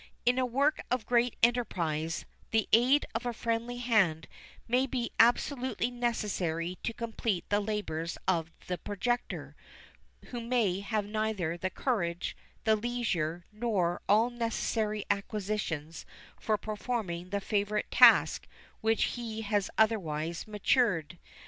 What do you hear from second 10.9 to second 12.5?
neither the courage,